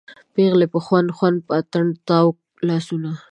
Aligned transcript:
پیغلې 0.35 0.67
په 0.73 0.79
خوند 0.85 1.07
خوند 1.17 1.37
په 1.47 1.51
اتڼ 1.59 1.85
کې 1.93 2.01
تاووي 2.07 2.39
لاسونه 2.67 3.11